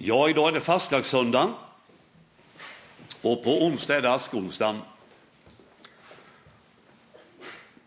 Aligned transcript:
Ja, 0.00 0.28
idag 0.28 0.48
är 0.48 0.52
det 0.52 0.60
fastlagssöndag 0.60 1.52
och 3.22 3.44
på 3.44 3.64
onsdag 3.64 3.96
är 3.96 4.02
det 4.02 4.12
askonsdagen. 4.12 4.80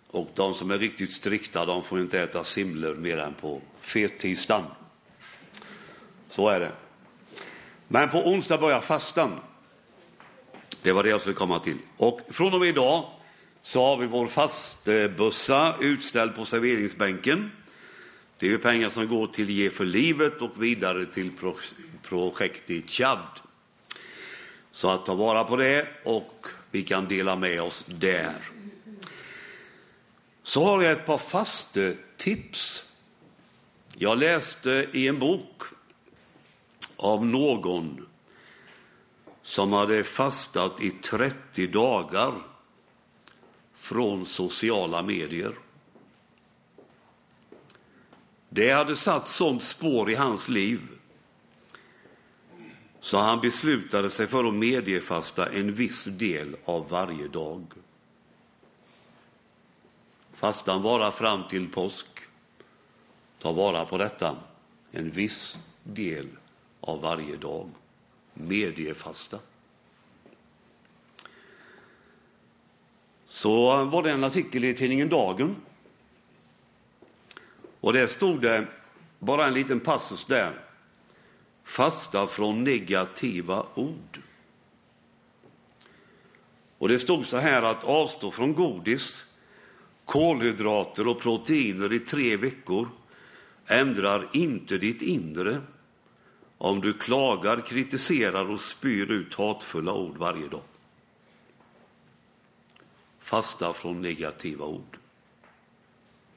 Och 0.07 0.29
de 0.35 0.53
som 0.53 0.71
är 0.71 0.77
riktigt 0.77 1.13
strikta 1.13 1.65
de 1.65 1.83
får 1.83 2.01
inte 2.01 2.19
äta 2.19 2.43
simlor 2.43 2.95
mer 2.95 3.17
än 3.17 3.33
på 3.33 3.61
fettisdagen. 3.81 4.63
Så 6.29 6.49
är 6.49 6.59
det. 6.59 6.71
Men 7.87 8.09
på 8.09 8.17
onsdag 8.27 8.57
börjar 8.57 8.81
fastan. 8.81 9.39
Det 10.81 10.91
var 10.91 11.03
det 11.03 11.09
jag 11.09 11.21
skulle 11.21 11.35
komma 11.35 11.59
till. 11.59 11.77
Och 11.97 12.21
från 12.29 12.53
och 12.53 12.59
med 12.59 12.69
idag 12.69 13.05
så 13.61 13.85
har 13.85 13.97
vi 13.97 14.07
vår 14.07 14.27
fastbössa 14.27 15.75
utställd 15.79 16.35
på 16.35 16.45
serveringsbänken. 16.45 17.51
Det 18.41 18.47
är 18.47 18.51
ju 18.51 18.57
pengar 18.57 18.89
som 18.89 19.07
går 19.07 19.27
till 19.27 19.49
Ge 19.49 19.69
för 19.69 19.85
livet 19.85 20.41
och 20.41 20.63
vidare 20.63 21.05
till 21.05 21.31
projekt 22.01 22.69
i 22.69 22.81
Tchad. 22.81 23.27
Så 24.71 24.89
att 24.89 25.05
ta 25.05 25.15
vara 25.15 25.43
på 25.43 25.55
det 25.55 25.87
och 26.03 26.47
vi 26.71 26.83
kan 26.83 27.07
dela 27.07 27.35
med 27.35 27.61
oss 27.61 27.85
där. 27.87 28.35
Så 30.43 30.63
har 30.63 30.81
jag 30.81 30.91
ett 30.91 31.05
par 31.05 31.17
fastetips. 31.17 32.89
Jag 33.95 34.17
läste 34.17 34.87
i 34.93 35.07
en 35.07 35.19
bok 35.19 35.63
av 36.97 37.25
någon 37.25 38.07
som 39.43 39.73
hade 39.73 40.03
fastat 40.03 40.81
i 40.81 40.91
30 40.91 41.67
dagar 41.67 42.33
från 43.79 44.25
sociala 44.25 45.03
medier. 45.03 45.55
Det 48.53 48.71
hade 48.71 48.95
satt 48.95 49.27
sånt 49.27 49.63
spår 49.63 50.11
i 50.11 50.15
hans 50.15 50.47
liv 50.47 50.81
så 53.01 53.17
han 53.17 53.41
beslutade 53.41 54.09
sig 54.09 54.27
för 54.27 54.43
att 54.43 54.53
mediefasta 54.53 55.49
en 55.49 55.73
viss 55.73 56.03
del 56.03 56.55
av 56.65 56.89
varje 56.89 57.27
dag. 57.27 57.65
Fastan 60.33 60.81
varar 60.81 61.11
fram 61.11 61.47
till 61.47 61.69
påsk. 61.69 62.07
Ta 63.39 63.51
vara 63.51 63.85
på 63.85 63.97
detta, 63.97 64.35
en 64.91 65.11
viss 65.11 65.59
del 65.83 66.27
av 66.81 67.01
varje 67.01 67.37
dag. 67.37 67.69
Mediefasta. 68.33 69.39
Så 73.27 73.83
var 73.85 74.03
det 74.03 74.11
en 74.11 74.23
artikel 74.23 74.63
i 74.63 74.73
tidningen 74.73 75.09
Dagen. 75.09 75.55
Och 77.81 77.93
där 77.93 78.07
stod 78.07 78.41
det 78.41 78.67
bara 79.19 79.45
en 79.45 79.53
liten 79.53 79.79
passus 79.79 80.25
där. 80.25 80.51
Fasta 81.63 82.27
från 82.27 82.63
negativa 82.63 83.65
ord. 83.73 84.19
Och 86.77 86.87
det 86.87 86.99
stod 86.99 87.27
så 87.27 87.37
här 87.37 87.61
att 87.61 87.83
avstå 87.83 88.31
från 88.31 88.53
godis, 88.53 89.23
kolhydrater 90.05 91.07
och 91.07 91.19
proteiner 91.19 91.93
i 91.93 91.99
tre 91.99 92.37
veckor 92.37 92.89
ändrar 93.67 94.29
inte 94.33 94.77
ditt 94.77 95.01
inre 95.01 95.61
om 96.57 96.81
du 96.81 96.93
klagar, 96.93 97.61
kritiserar 97.61 98.49
och 98.49 98.61
spyr 98.61 99.11
ut 99.11 99.33
hatfulla 99.33 99.93
ord 99.93 100.17
varje 100.17 100.47
dag. 100.47 100.63
Fasta 103.19 103.73
från 103.73 104.01
negativa 104.01 104.65
ord. 104.65 105.00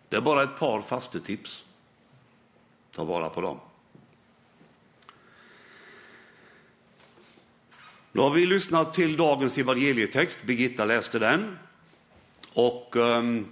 Det 0.09 0.17
är 0.17 0.21
bara 0.21 0.43
ett 0.43 0.59
par 0.59 0.81
fastetips. 0.81 1.65
Ta 2.95 3.05
vara 3.05 3.29
på 3.29 3.41
dem. 3.41 3.61
Nu 8.13 8.21
har 8.21 8.31
vi 8.31 8.47
lyssnat 8.47 8.95
till 8.95 9.17
dagens 9.17 9.59
evangelietext. 9.59 10.43
Birgitta 10.43 10.85
läste 10.85 11.19
den. 11.19 11.59
Och 12.53 12.97
ehm, 12.97 13.47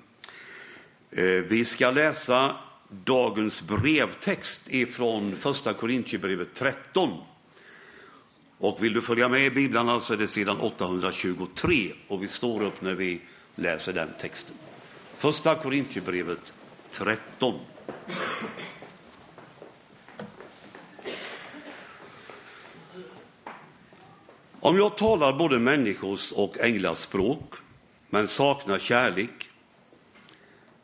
eh, 1.10 1.24
vi 1.24 1.64
ska 1.64 1.90
läsa 1.90 2.56
dagens 2.88 3.62
brevtext 3.62 4.60
ifrån 4.68 5.36
första 5.36 5.74
Korintierbrevet 5.74 6.54
13. 6.54 7.10
Och 8.58 8.84
vill 8.84 8.92
du 8.92 9.00
följa 9.00 9.28
med 9.28 9.46
i 9.46 9.50
biblarna 9.50 9.90
så 9.90 9.94
alltså, 9.94 10.12
är 10.12 10.16
det 10.16 10.28
sidan 10.28 10.60
823 10.60 11.92
och 12.08 12.22
vi 12.22 12.28
står 12.28 12.62
upp 12.62 12.82
när 12.82 12.94
vi 12.94 13.20
läser 13.54 13.92
den 13.92 14.08
texten. 14.20 14.56
Första 15.22 15.54
Korintierbrevet 15.54 16.52
13. 16.90 17.60
Om 24.60 24.76
jag 24.76 24.96
talar 24.96 25.32
både 25.32 25.58
människors 25.58 26.32
och 26.32 26.58
änglars 26.58 26.98
språk, 26.98 27.54
men 28.10 28.28
saknar 28.28 28.78
kärlek, 28.78 29.50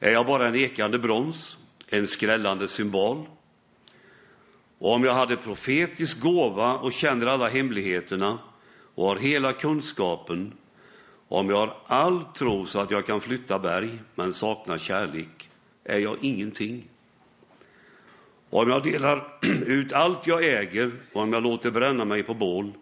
är 0.00 0.10
jag 0.12 0.26
bara 0.26 0.48
en 0.48 0.56
ekande 0.56 0.98
brons, 0.98 1.56
en 1.88 2.06
skrällande 2.06 2.68
symbol. 2.68 3.26
Och 4.78 4.92
om 4.92 5.04
jag 5.04 5.14
hade 5.14 5.36
profetisk 5.36 6.20
gåva 6.20 6.74
och 6.74 6.92
känner 6.92 7.26
alla 7.26 7.48
hemligheterna 7.48 8.38
och 8.94 9.06
har 9.06 9.16
hela 9.16 9.52
kunskapen, 9.52 10.52
om 11.28 11.50
jag 11.50 11.56
har 11.56 11.76
all 11.86 12.24
tro 12.24 12.66
så 12.66 12.80
att 12.80 12.90
jag 12.90 13.06
kan 13.06 13.20
flytta 13.20 13.58
berg, 13.58 13.98
men 14.14 14.34
saknar 14.34 14.78
kärlek, 14.78 15.50
är 15.84 15.98
jag 15.98 16.16
ingenting. 16.20 16.88
Om 18.50 18.70
jag 18.70 18.82
delar 18.82 19.38
ut 19.66 19.92
allt 19.92 20.26
jag 20.26 20.44
äger 20.44 20.92
och 21.12 21.22
om 21.22 21.32
jag 21.32 21.42
låter 21.42 21.70
bränna 21.70 22.04
mig 22.04 22.22
på 22.22 22.34
bål, 22.34 22.72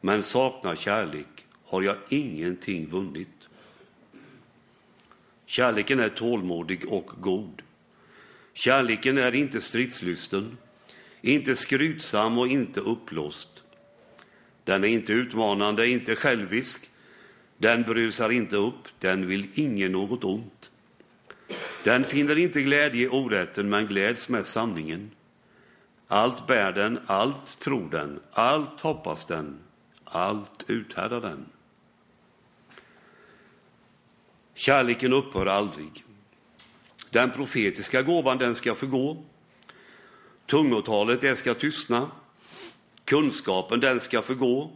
men 0.00 0.22
saknar 0.22 0.74
kärlek 0.74 1.46
har 1.64 1.82
jag 1.82 1.96
ingenting 2.08 2.88
vunnit. 2.88 3.28
Kärleken 5.46 6.00
är 6.00 6.08
tålmodig 6.08 6.92
och 6.92 7.10
god. 7.20 7.62
Kärleken 8.52 9.18
är 9.18 9.34
inte 9.34 9.60
stridslysten, 9.60 10.58
inte 11.20 11.56
skrytsam 11.56 12.38
och 12.38 12.48
inte 12.48 12.80
uppblåst. 12.80 13.48
Den 14.64 14.84
är 14.84 14.88
inte 14.88 15.12
utmanande, 15.12 15.88
inte 15.88 16.16
självisk. 16.16 16.90
Den 17.64 17.82
brusar 17.82 18.30
inte 18.30 18.56
upp, 18.56 18.88
den 18.98 19.26
vill 19.26 19.48
ingen 19.54 19.92
något 19.92 20.24
ont. 20.24 20.70
Den 21.84 22.04
finner 22.04 22.38
inte 22.38 22.62
glädje 22.62 23.04
i 23.04 23.08
orätten, 23.08 23.68
men 23.68 23.86
gläds 23.86 24.28
med 24.28 24.46
sanningen. 24.46 25.10
Allt 26.08 26.46
bär 26.46 26.72
den, 26.72 26.98
allt 27.06 27.58
tror 27.58 27.90
den, 27.90 28.20
allt 28.32 28.80
hoppas 28.80 29.24
den, 29.24 29.58
allt 30.04 30.64
uthärdar 30.66 31.20
den. 31.20 31.46
Kärleken 34.54 35.12
upphör 35.12 35.46
aldrig. 35.46 36.04
Den 37.10 37.30
profetiska 37.30 38.02
gåvan 38.02 38.38
den 38.38 38.54
ska 38.54 38.74
förgå. 38.74 39.24
Tungotalet 40.46 41.20
det 41.20 41.36
ska 41.36 41.54
tystna. 41.54 42.10
Kunskapen 43.04 43.80
den 43.80 44.00
ska 44.00 44.22
förgå. 44.22 44.70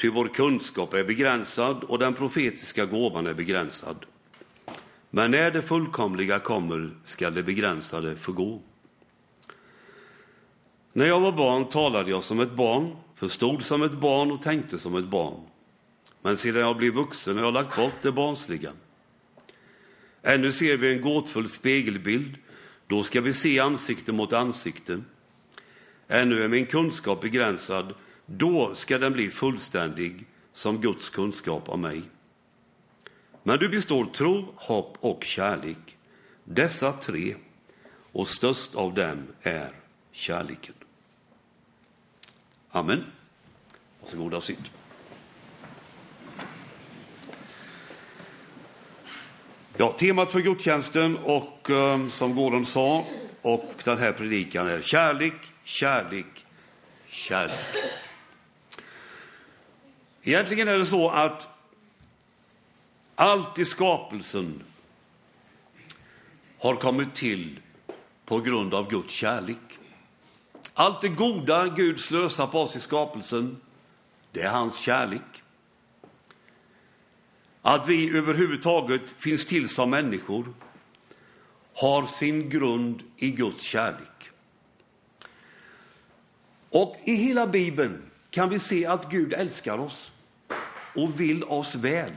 Ty 0.00 0.10
vår 0.10 0.28
kunskap 0.28 0.94
är 0.94 1.04
begränsad 1.04 1.84
och 1.84 1.98
den 1.98 2.14
profetiska 2.14 2.86
gåvan 2.86 3.26
är 3.26 3.34
begränsad. 3.34 4.06
Men 5.10 5.30
när 5.30 5.50
det 5.50 5.62
fullkomliga 5.62 6.38
kommer 6.38 6.90
skall 7.04 7.34
det 7.34 7.42
begränsade 7.42 8.16
förgå. 8.16 8.60
När 10.92 11.06
jag 11.06 11.20
var 11.20 11.32
barn 11.32 11.64
talade 11.64 12.10
jag 12.10 12.24
som 12.24 12.40
ett 12.40 12.52
barn, 12.52 12.96
förstod 13.14 13.62
som 13.62 13.82
ett 13.82 13.92
barn 13.92 14.30
och 14.30 14.42
tänkte 14.42 14.78
som 14.78 14.96
ett 14.96 15.04
barn. 15.04 15.40
Men 16.22 16.36
sedan 16.36 16.60
jag 16.60 16.76
blev 16.76 16.94
vuxen 16.94 17.36
har 17.36 17.44
jag 17.44 17.54
lagt 17.54 17.76
bort 17.76 18.02
det 18.02 18.12
barnsliga. 18.12 18.72
Ännu 20.22 20.52
ser 20.52 20.76
vi 20.76 20.94
en 20.94 21.00
gåtfull 21.00 21.48
spegelbild. 21.48 22.36
Då 22.86 23.02
ska 23.02 23.20
vi 23.20 23.32
se 23.32 23.60
ansikte 23.60 24.12
mot 24.12 24.32
ansikte. 24.32 25.00
Ännu 26.08 26.42
är 26.42 26.48
min 26.48 26.66
kunskap 26.66 27.20
begränsad. 27.20 27.94
Då 28.30 28.74
ska 28.74 28.98
den 28.98 29.12
bli 29.12 29.30
fullständig 29.30 30.26
som 30.52 30.80
Guds 30.80 31.10
kunskap 31.10 31.68
om 31.68 31.80
mig. 31.80 32.02
Men 33.42 33.58
du 33.58 33.68
består 33.68 34.04
tro, 34.04 34.54
hopp 34.56 34.96
och 35.00 35.24
kärlek. 35.24 35.96
Dessa 36.44 36.92
tre, 36.92 37.34
och 38.12 38.28
störst 38.28 38.74
av 38.74 38.94
dem 38.94 39.26
är 39.42 39.72
kärleken. 40.12 40.74
Amen. 42.70 43.04
Varsågoda 44.00 44.36
och 44.36 44.44
sitt. 44.44 44.70
Ja, 49.76 49.92
temat 49.98 50.32
för 50.32 50.40
gudstjänsten 50.40 51.18
och 51.18 51.70
ehm, 51.70 52.10
som 52.10 52.36
Gordon 52.36 52.66
sa 52.66 53.04
och 53.42 53.74
den 53.84 53.98
här 53.98 54.12
predikan 54.12 54.68
är 54.68 54.80
kärlek, 54.80 55.34
kärlek, 55.64 56.46
kärlek. 57.08 57.98
Egentligen 60.22 60.68
är 60.68 60.78
det 60.78 60.86
så 60.86 61.10
att 61.10 61.48
allt 63.14 63.58
i 63.58 63.64
skapelsen 63.64 64.62
har 66.58 66.76
kommit 66.76 67.14
till 67.14 67.60
på 68.24 68.40
grund 68.40 68.74
av 68.74 68.90
Guds 68.90 69.14
kärlek. 69.14 69.78
Allt 70.74 71.00
det 71.00 71.08
goda 71.08 71.68
Gud 71.68 72.00
slösar 72.00 72.46
på 72.46 72.60
oss 72.60 72.76
i 72.76 72.80
skapelsen, 72.80 73.60
det 74.32 74.42
är 74.42 74.50
hans 74.50 74.78
kärlek. 74.78 75.42
Att 77.62 77.88
vi 77.88 78.16
överhuvudtaget 78.16 79.10
finns 79.10 79.46
till 79.46 79.68
som 79.68 79.90
människor 79.90 80.54
har 81.74 82.06
sin 82.06 82.50
grund 82.50 83.02
i 83.16 83.30
Guds 83.30 83.62
kärlek. 83.62 84.30
Och 86.70 86.96
i 87.04 87.14
hela 87.14 87.46
Bibeln 87.46 88.07
kan 88.30 88.48
vi 88.48 88.58
se 88.58 88.86
att 88.86 89.10
Gud 89.10 89.32
älskar 89.32 89.78
oss 89.78 90.10
och 90.94 91.20
vill 91.20 91.44
oss 91.44 91.74
väl. 91.74 92.12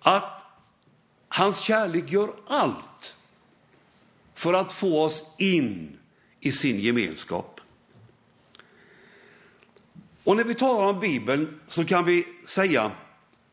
Att 0.00 0.44
hans 1.28 1.60
kärlek 1.60 2.12
gör 2.12 2.30
allt 2.46 3.16
för 4.34 4.54
att 4.54 4.72
få 4.72 5.04
oss 5.04 5.24
in 5.38 5.98
i 6.40 6.52
sin 6.52 6.80
gemenskap. 6.80 7.60
Och 10.24 10.36
när 10.36 10.44
vi 10.44 10.54
talar 10.54 10.86
om 10.86 11.00
Bibeln 11.00 11.60
så 11.68 11.84
kan 11.84 12.04
vi 12.04 12.26
säga 12.46 12.90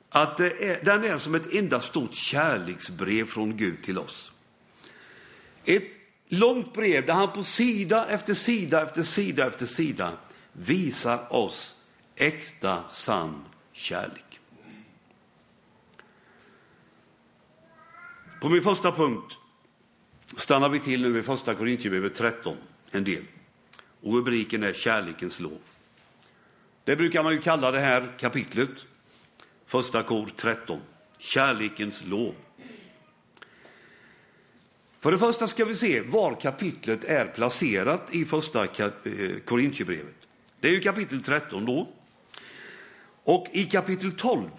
att 0.09 0.39
är, 0.39 0.85
den 0.85 1.03
är 1.03 1.17
som 1.17 1.35
ett 1.35 1.53
enda 1.53 1.81
stort 1.81 2.13
kärleksbrev 2.13 3.25
från 3.25 3.57
Gud 3.57 3.83
till 3.83 3.97
oss. 3.97 4.31
Ett 5.65 5.91
långt 6.27 6.73
brev 6.73 7.05
där 7.05 7.13
han 7.13 7.31
på 7.31 7.43
sida 7.43 8.07
efter 8.07 8.33
sida 8.33 8.83
efter 8.83 9.03
sida 9.03 9.47
efter 9.47 9.65
sida 9.65 10.13
visar 10.53 11.33
oss 11.33 11.75
äkta, 12.15 12.83
sann 12.91 13.45
kärlek. 13.71 14.39
På 18.41 18.49
min 18.49 18.63
första 18.63 18.91
punkt 18.91 19.37
stannar 20.37 20.69
vi 20.69 20.79
till 20.79 21.01
nu 21.01 21.19
i 21.19 21.23
första 21.23 21.55
Korintierbrevet 21.55 22.15
13 22.15 22.57
en 22.91 23.03
del. 23.03 23.23
Och 24.01 24.13
rubriken 24.13 24.63
är 24.63 24.73
Kärlekens 24.73 25.39
lov. 25.39 25.59
Det 26.83 26.95
brukar 26.95 27.23
man 27.23 27.33
ju 27.33 27.39
kalla 27.39 27.71
det 27.71 27.79
här 27.79 28.13
kapitlet, 28.19 28.69
första 29.65 30.03
kor 30.03 30.29
13, 30.35 30.79
Kärlekens 31.17 32.03
lov. 32.05 32.35
För 34.99 35.11
det 35.11 35.17
första 35.17 35.47
ska 35.47 35.65
vi 35.65 35.75
se 35.75 36.01
var 36.01 36.35
kapitlet 36.35 37.03
är 37.03 37.25
placerat 37.25 38.15
i 38.15 38.25
första 38.25 38.63
eh, 38.63 38.67
Korinthierbrevet. 38.67 39.45
Korintierbrevet. 39.45 40.15
Det 40.63 40.69
är 40.69 40.71
ju 40.71 40.79
kapitel 40.79 41.21
13 41.23 41.65
då. 41.65 41.87
Och 43.23 43.47
i 43.51 43.65
kapitel 43.65 44.11
12 44.11 44.49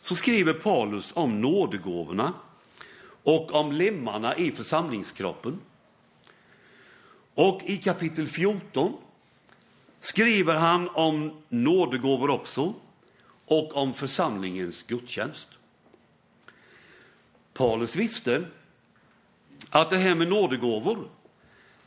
så 0.00 0.16
skriver 0.16 0.52
Paulus 0.52 1.12
om 1.14 1.40
nådegåvorna 1.40 2.32
och 3.22 3.54
om 3.54 3.72
lemmarna 3.72 4.36
i 4.36 4.52
församlingskroppen. 4.52 5.60
Och 7.34 7.62
i 7.64 7.76
kapitel 7.76 8.28
14 8.28 8.92
skriver 10.00 10.54
han 10.54 10.88
om 10.88 11.42
nådegåvor 11.48 12.30
också 12.30 12.74
och 13.44 13.76
om 13.76 13.94
församlingens 13.94 14.82
gudstjänst. 14.82 15.48
Paulus 17.52 17.96
visste 17.96 18.44
att 19.70 19.90
det 19.90 19.98
här 19.98 20.14
med 20.14 20.28
nådegåvor, 20.28 21.08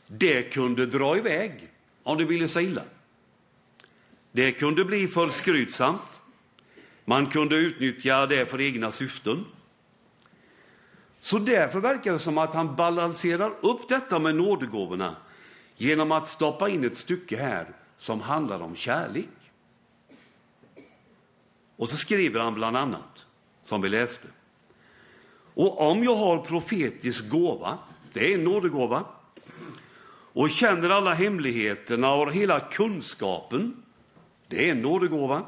det 0.06 0.42
kunde 0.42 0.86
dra 0.86 1.16
iväg 1.16 1.70
om 2.02 2.18
det 2.18 2.24
ville 2.24 2.48
sig 2.48 2.64
illa. 2.64 2.82
Det 4.32 4.52
kunde 4.52 4.84
bli 4.84 5.08
för 5.08 5.28
skrytsamt. 5.28 6.20
Man 7.04 7.26
kunde 7.26 7.56
utnyttja 7.56 8.26
det 8.26 8.46
för 8.46 8.60
egna 8.60 8.92
syften. 8.92 9.44
Så 11.20 11.38
därför 11.38 11.80
verkar 11.80 12.12
det 12.12 12.18
som 12.18 12.38
att 12.38 12.54
han 12.54 12.76
balanserar 12.76 13.52
upp 13.60 13.88
detta 13.88 14.18
med 14.18 14.34
nådegåvorna 14.34 15.16
genom 15.76 16.12
att 16.12 16.28
stoppa 16.28 16.68
in 16.68 16.84
ett 16.84 16.96
stycke 16.96 17.36
här 17.36 17.68
som 17.98 18.20
handlar 18.20 18.60
om 18.60 18.76
kärlek. 18.76 19.28
Och 21.76 21.88
så 21.88 21.96
skriver 21.96 22.40
han 22.40 22.54
bland 22.54 22.76
annat, 22.76 23.26
som 23.62 23.80
vi 23.80 23.88
läste. 23.88 24.28
Och 25.54 25.90
om 25.90 26.04
jag 26.04 26.14
har 26.14 26.38
profetisk 26.38 27.28
gåva, 27.28 27.78
det 28.12 28.32
är 28.32 28.34
en 28.34 28.44
nådegåva, 28.44 29.04
och 30.32 30.50
känner 30.50 30.90
alla 30.90 31.14
hemligheterna 31.14 32.14
och 32.14 32.32
hela 32.32 32.60
kunskapen, 32.60 33.82
det 34.48 34.68
är 34.68 34.72
en 34.72 34.82
nådegåva. 34.82 35.42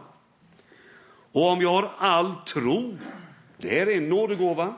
Och 1.33 1.51
om 1.51 1.61
jag 1.61 1.71
har 1.71 1.91
all 1.99 2.35
tro, 2.35 2.99
det 3.59 3.79
är 3.79 3.97
en 3.97 4.09
nådegåva, 4.09 4.75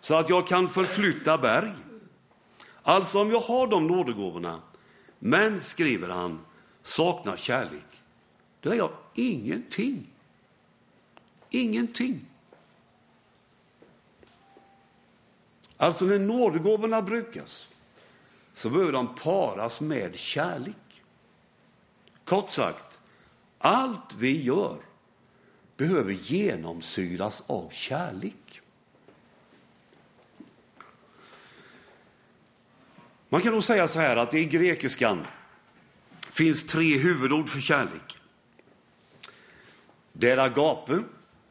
så 0.00 0.14
att 0.14 0.28
jag 0.28 0.46
kan 0.46 0.68
förflytta 0.68 1.38
berg. 1.38 1.72
Alltså 2.82 3.20
om 3.20 3.30
jag 3.30 3.40
har 3.40 3.66
de 3.66 3.86
nådegåvorna, 3.86 4.60
men, 5.18 5.60
skriver 5.60 6.08
han, 6.08 6.40
saknar 6.82 7.36
kärlek, 7.36 8.02
då 8.60 8.70
är 8.70 8.74
jag 8.74 8.90
ingenting. 9.14 10.06
Ingenting. 11.50 12.20
Alltså 15.76 16.04
när 16.04 16.18
nådegåvorna 16.18 17.02
brukas 17.02 17.68
så 18.54 18.70
behöver 18.70 18.92
de 18.92 19.14
paras 19.14 19.80
med 19.80 20.18
kärlek. 20.18 21.02
Kort 22.24 22.50
sagt, 22.50 22.98
allt 23.58 24.14
vi 24.18 24.42
gör 24.42 24.78
behöver 25.76 26.12
genomsyras 26.12 27.42
av 27.46 27.70
kärlek. 27.70 28.60
Man 33.28 33.40
kan 33.40 33.52
nog 33.52 33.64
säga 33.64 33.88
så 33.88 34.00
här 34.00 34.16
att 34.16 34.34
i 34.34 34.44
grekiskan 34.44 35.26
finns 36.30 36.66
tre 36.66 36.98
huvudord 36.98 37.48
för 37.48 37.60
kärlek. 37.60 38.18
Det 40.12 40.30
är 40.30 40.38
agape, 40.38 41.02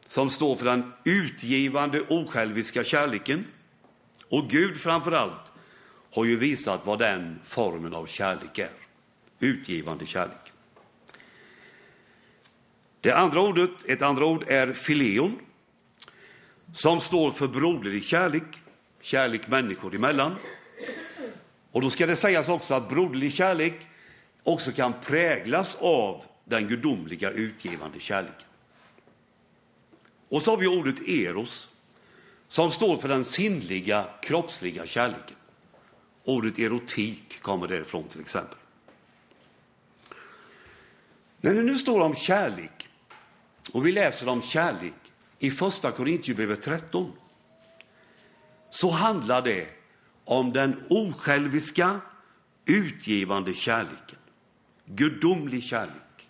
som 0.06 0.30
står 0.30 0.56
för 0.56 0.65
den 0.65 0.94
utgivande 1.06 2.01
osjälviska 2.01 2.83
kärleken. 2.83 3.45
Och 4.30 4.50
Gud 4.50 4.77
framför 4.77 5.12
allt 5.12 5.50
har 6.12 6.25
ju 6.25 6.36
visat 6.36 6.86
vad 6.86 7.00
den 7.00 7.40
formen 7.44 7.94
av 7.94 8.06
kärlek 8.06 8.60
är. 8.60 8.69
Utgivande 9.40 10.06
kärlek. 10.06 10.52
Det 13.02 13.12
andra 13.12 13.42
ordet, 13.42 13.69
ett 13.86 14.02
andra 14.02 14.25
ord 14.25 14.44
är 14.48 14.74
fileon, 14.74 15.40
som 16.74 17.02
står 17.02 17.31
för 17.31 17.48
broderlig 17.48 18.04
kärlek, 18.04 18.44
kärlek 19.02 19.48
människor 19.48 19.96
emellan. 19.96 20.36
Och 21.72 21.82
då 21.82 21.89
ska 21.89 22.06
det 22.06 22.15
sägas 22.15 22.50
också 22.50 22.74
att 22.74 22.89
broderlig 22.89 23.34
kärlek 23.34 23.88
också 24.44 24.72
kan 24.72 24.94
präglas 25.06 25.77
av 25.80 26.24
den 26.46 26.68
gudomliga 26.68 27.32
utgivande 27.32 28.00
kärleken. 28.00 28.48
Och 30.30 30.41
så 30.41 30.51
har 30.51 30.58
vi 30.58 30.68
ordet 30.68 31.08
eros, 31.08 31.70
som 32.48 32.72
står 32.72 32.98
för 32.98 33.08
den 33.08 33.25
sinnliga, 33.25 34.06
kroppsliga 34.22 34.86
kärleken. 34.86 35.38
Ordet 36.24 36.60
erotik 36.60 37.42
kommer 37.42 37.68
därifrån 37.68 38.08
till 38.08 38.22
exempel. 38.22 38.58
När 41.42 41.54
det 41.54 41.63
nu 41.63 41.78
står 41.78 42.01
om 42.01 42.16
kärlek 42.16 42.90
och 43.72 43.86
vi 43.86 43.92
läser 43.92 44.28
om 44.30 44.42
kärlek 44.42 44.94
i 45.40 45.51
första 45.51 45.92
Korintierbrevet 45.92 46.62
13 46.62 47.12
så 48.70 48.90
handlar 48.90 49.42
det 49.42 49.68
om 50.25 50.54
den 50.54 50.84
osjälviska, 50.90 52.00
utgivande 52.66 53.54
kärleken. 53.54 54.20
Gudomlig 54.86 55.63
kärlek. 55.63 56.30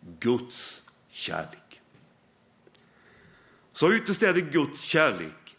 Guds 0.00 0.82
kärlek. 1.08 1.80
Så 3.72 3.94
ytterst 3.94 4.22
är 4.22 4.32
det 4.32 4.40
Guds 4.40 4.82
kärlek 4.82 5.56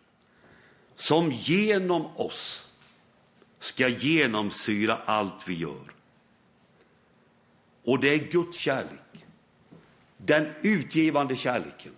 som 0.95 1.31
genom 1.31 2.05
oss 2.05 2.68
ska 3.59 3.87
genomsyra 3.87 4.97
allt 5.05 5.47
vi 5.47 5.53
gör. 5.53 5.91
Och 7.85 7.99
det 7.99 8.13
är 8.13 8.31
Guds 8.31 8.57
kärlek, 8.57 9.25
den 10.17 10.53
utgivande 10.61 11.35
kärleken, 11.35 11.91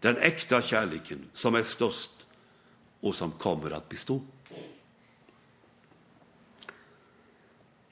den 0.00 0.16
äkta 0.16 0.62
kärleken 0.62 1.24
som 1.32 1.54
är 1.54 1.62
störst 1.62 2.10
och 3.00 3.14
som 3.14 3.30
kommer 3.30 3.70
att 3.70 3.88
bestå. 3.88 4.20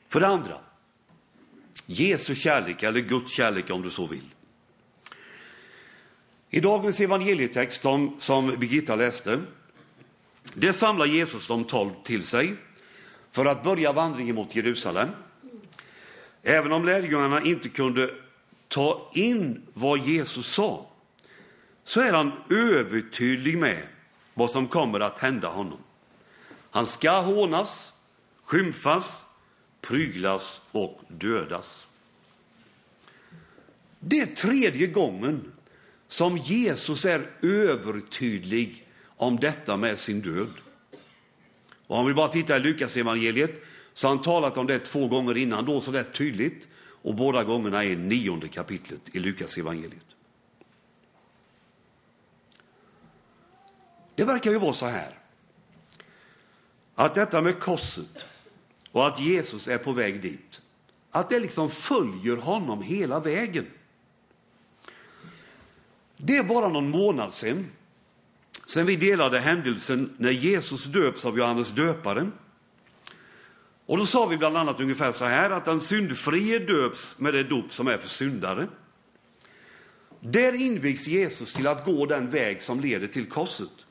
För 0.08 0.20
det 0.20 0.26
andra, 0.26 0.60
Jesu 1.86 2.34
kärlek, 2.34 2.82
eller 2.82 3.00
Guds 3.00 3.32
kärlek 3.32 3.70
om 3.70 3.82
du 3.82 3.90
så 3.90 4.06
vill. 4.06 4.34
I 6.50 6.60
dagens 6.60 7.00
evangelietext 7.00 7.82
som, 7.82 8.16
som 8.18 8.46
Birgitta 8.46 8.96
läste, 8.96 9.40
det 10.54 10.72
samlar 10.72 11.06
Jesus 11.06 11.46
de 11.46 11.64
tolv 11.64 11.90
till 12.04 12.24
sig 12.24 12.56
för 13.30 13.46
att 13.46 13.64
börja 13.64 13.92
vandringen 13.92 14.34
mot 14.34 14.56
Jerusalem. 14.56 15.08
Även 16.42 16.72
om 16.72 16.84
lärjungarna 16.84 17.42
inte 17.42 17.68
kunde 17.68 18.10
ta 18.68 19.10
in 19.14 19.62
vad 19.74 19.98
Jesus 19.98 20.46
sa, 20.46 20.86
så 21.84 22.00
är 22.00 22.12
han 22.12 22.32
övertydlig 22.50 23.58
med 23.58 23.82
vad 24.34 24.50
som 24.50 24.68
kommer 24.68 25.00
att 25.00 25.18
hända 25.18 25.48
honom. 25.48 25.78
Han 26.70 26.86
ska 26.86 27.20
hånas, 27.20 27.92
skymfas, 28.44 29.24
pryglas 29.80 30.60
och 30.70 31.00
dödas. 31.08 31.86
Det 33.98 34.20
är 34.20 34.26
tredje 34.26 34.86
gången 34.86 35.52
som 36.08 36.36
Jesus 36.36 37.04
är 37.04 37.26
övertydlig 37.42 38.86
om 39.20 39.36
detta 39.40 39.76
med 39.76 39.98
sin 39.98 40.20
död. 40.20 40.52
Och 41.86 41.96
om 41.96 42.06
vi 42.06 42.14
bara 42.14 42.28
tittar 42.28 42.56
i 42.56 42.60
Lukas 42.60 42.96
evangeliet 42.96 43.62
så 43.94 44.08
har 44.08 44.14
han 44.14 44.24
talat 44.24 44.56
om 44.56 44.66
det 44.66 44.78
två 44.78 45.08
gånger 45.08 45.36
innan 45.36 45.64
då, 45.64 45.80
så 45.80 45.92
rätt 45.92 46.14
tydligt. 46.14 46.68
Och 47.02 47.14
båda 47.14 47.44
gångerna 47.44 47.84
är 47.84 47.96
nionde 47.96 48.48
kapitlet 48.48 49.00
i 49.12 49.18
Lukas 49.18 49.58
evangeliet. 49.58 50.04
Det 54.14 54.24
verkar 54.24 54.50
ju 54.50 54.58
vara 54.58 54.72
så 54.72 54.86
här 54.86 55.18
att 56.94 57.14
detta 57.14 57.40
med 57.40 57.60
korset 57.60 58.24
och 58.92 59.06
att 59.06 59.20
Jesus 59.20 59.68
är 59.68 59.78
på 59.78 59.92
väg 59.92 60.22
dit, 60.22 60.60
att 61.10 61.28
det 61.28 61.38
liksom 61.38 61.70
följer 61.70 62.36
honom 62.36 62.82
hela 62.82 63.20
vägen. 63.20 63.66
Det 66.16 66.36
är 66.36 66.44
bara 66.44 66.68
någon 66.68 66.90
månad 66.90 67.32
sedan, 67.32 67.66
sen 68.70 68.86
vi 68.86 68.96
delade 68.96 69.38
händelsen 69.38 70.14
när 70.16 70.30
Jesus 70.30 70.84
döps 70.84 71.24
av 71.24 71.38
Johannes 71.38 71.70
döparen. 71.70 72.32
Och 73.86 73.98
då 73.98 74.06
sa 74.06 74.26
vi 74.26 74.36
bland 74.36 74.56
annat 74.56 74.80
ungefär 74.80 75.12
så 75.12 75.24
här 75.24 75.50
att 75.50 75.64
den 75.64 75.80
syndfrie 75.80 76.58
döps 76.58 77.18
med 77.18 77.34
det 77.34 77.42
dop 77.42 77.72
som 77.72 77.88
är 77.88 77.98
för 77.98 78.08
syndare. 78.08 78.68
Där 80.20 80.52
invigs 80.52 81.06
Jesus 81.06 81.52
till 81.52 81.66
att 81.66 81.84
gå 81.84 82.06
den 82.06 82.30
väg 82.30 82.62
som 82.62 82.80
leder 82.80 83.06
till 83.06 83.26
korset. 83.26 83.86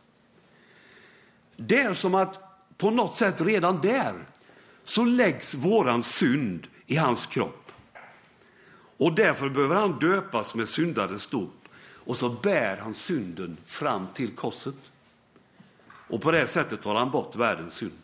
Det 1.55 1.81
är 1.81 1.93
som 1.93 2.15
att 2.15 2.39
på 2.77 2.91
något 2.91 3.17
sätt 3.17 3.41
redan 3.41 3.81
där 3.81 4.15
så 4.83 5.05
läggs 5.05 5.55
våran 5.55 6.03
synd 6.03 6.67
i 6.85 6.95
hans 6.95 7.25
kropp. 7.25 7.71
Och 8.97 9.15
därför 9.15 9.49
behöver 9.49 9.75
han 9.75 9.99
döpas 9.99 10.55
med 10.55 10.69
syndares 10.69 11.27
dop 11.27 11.58
och 12.09 12.17
så 12.17 12.29
bär 12.29 12.77
han 12.77 12.93
synden 12.93 13.57
fram 13.65 14.07
till 14.13 14.35
korset. 14.35 14.75
Och 16.07 16.21
på 16.21 16.31
det 16.31 16.47
sättet 16.47 16.81
tar 16.81 16.95
han 16.95 17.11
bort 17.11 17.35
världens 17.35 17.73
synd. 17.73 18.01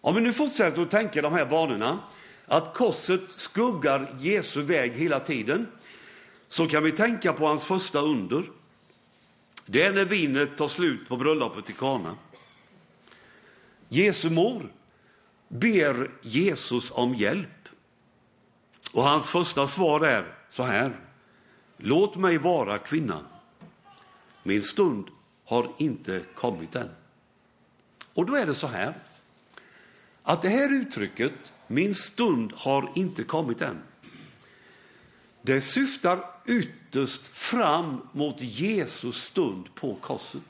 Om 0.00 0.14
vi 0.14 0.20
nu 0.20 0.32
fortsätter 0.32 0.82
att 0.82 0.90
tänka 0.90 1.22
de 1.22 1.32
här 1.32 1.46
banorna, 1.46 1.98
att 2.46 2.74
korset 2.74 3.20
skuggar 3.30 4.14
Jesu 4.18 4.62
väg 4.62 4.92
hela 4.92 5.20
tiden, 5.20 5.66
så 6.48 6.68
kan 6.68 6.82
vi 6.82 6.92
tänka 6.92 7.32
på 7.32 7.46
hans 7.46 7.64
första 7.64 8.00
under. 8.00 8.50
Det 9.66 9.82
är 9.82 9.92
när 9.92 10.04
vinet 10.04 10.56
tar 10.56 10.68
slut 10.68 11.08
på 11.08 11.16
bröllopet 11.16 11.70
i 11.70 11.72
Kana. 11.72 12.16
Jesu 13.88 14.30
mor 14.30 14.72
ber 15.48 16.10
Jesus 16.22 16.90
om 16.90 17.14
hjälp. 17.14 17.68
Och 18.92 19.02
hans 19.02 19.30
första 19.30 19.66
svar 19.66 20.00
är 20.00 20.41
så 20.52 20.62
här. 20.62 21.00
Låt 21.76 22.16
mig 22.16 22.38
vara 22.38 22.78
kvinnan. 22.78 23.24
Min 24.42 24.62
stund 24.62 25.06
har 25.44 25.72
inte 25.78 26.22
kommit 26.34 26.74
än. 26.74 26.90
Och 28.14 28.26
då 28.26 28.34
är 28.34 28.46
det 28.46 28.54
så 28.54 28.66
här 28.66 28.94
att 30.22 30.42
det 30.42 30.48
här 30.48 30.72
uttrycket, 30.72 31.32
min 31.66 31.94
stund 31.94 32.52
har 32.56 32.92
inte 32.94 33.22
kommit 33.22 33.60
än, 33.60 33.82
det 35.42 35.60
syftar 35.60 36.24
ytterst 36.46 37.26
fram 37.36 38.08
mot 38.12 38.40
Jesus 38.40 39.16
stund 39.22 39.74
på 39.74 39.94
korset. 39.94 40.42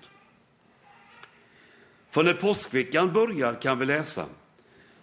För 2.10 2.24
när 2.24 2.34
påskveckan 2.34 3.12
börjar 3.12 3.60
kan 3.60 3.78
vi 3.78 3.86
läsa 3.86 4.26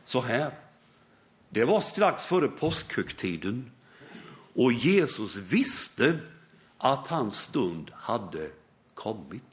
så 0.06 0.22
här. 0.22 0.52
Det 1.50 1.66
var 1.66 1.82
strax 1.82 2.26
före 2.26 2.48
påskhögtiden 2.48 3.72
och 4.54 4.74
Jesus 4.74 5.36
visste 5.36 6.20
att 6.78 7.08
hans 7.08 7.42
stund 7.42 7.92
hade 7.96 8.50
kommit. 8.94 9.44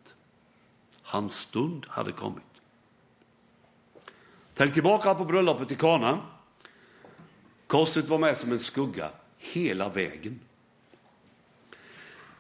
Hans 1.03 1.39
stund 1.39 1.87
hade 1.89 2.13
kommit. 2.13 2.43
Tänk 4.55 4.75
tillbaka 4.75 5.15
på 5.15 5.25
bröllopet 5.25 5.71
i 5.71 5.75
Kana. 5.75 6.21
Korset 7.67 8.09
var 8.09 8.19
med 8.19 8.37
som 8.37 8.53
en 8.53 8.59
skugga 8.59 9.11
hela 9.39 9.89
vägen. 9.89 10.41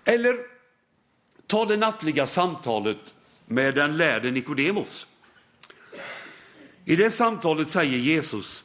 Eller 0.04 0.36
ta 1.46 1.64
det 1.64 1.76
nattliga 1.76 2.26
samtalet 2.26 3.14
med 3.46 3.74
den 3.74 3.96
lärde 3.96 4.30
Nikodemos. 4.30 5.06
I 6.84 6.96
det 6.96 7.10
samtalet 7.10 7.70
säger 7.70 7.98
Jesus, 7.98 8.64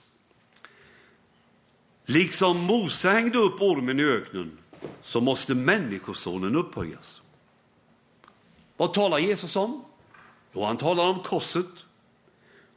liksom 2.11 2.57
Mose 2.57 3.09
hängde 3.09 3.37
upp 3.37 3.61
ormen 3.61 3.99
i 3.99 4.03
öknen 4.03 4.57
så 5.01 5.21
måste 5.21 5.55
Människosonen 5.55 6.55
upphöjas. 6.55 7.21
Vad 8.77 8.93
talar 8.93 9.19
Jesus 9.19 9.55
om? 9.55 9.85
Jo, 10.53 10.63
han 10.63 10.77
talar 10.77 11.09
om 11.09 11.19
korset. 11.19 11.65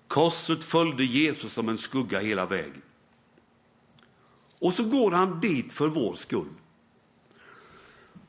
Korset 0.08 0.64
följde 0.64 1.04
Jesus 1.04 1.52
som 1.52 1.68
en 1.68 1.78
skugga 1.78 2.20
hela 2.20 2.46
vägen. 2.46 2.82
Och 4.58 4.74
så 4.74 4.84
går 4.84 5.10
han 5.10 5.40
dit 5.40 5.72
för 5.72 5.88
vår 5.88 6.14
skull. 6.14 6.48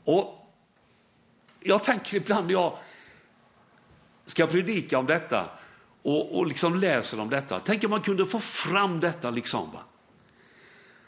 Och 0.03 0.51
jag 1.59 1.83
tänker 1.83 2.17
ibland 2.17 2.47
när 2.47 2.53
jag 2.53 2.77
ska 4.25 4.47
predika 4.47 4.99
om 4.99 5.05
detta 5.05 5.49
och, 6.01 6.37
och 6.37 6.47
liksom 6.47 6.75
läser 6.75 7.19
om 7.19 7.29
detta, 7.29 7.59
tänk 7.59 7.83
om 7.83 7.89
man 7.89 8.01
kunde 8.01 8.25
få 8.25 8.39
fram 8.39 8.99
detta 8.99 9.29
liksom. 9.29 9.71
Va? 9.71 9.79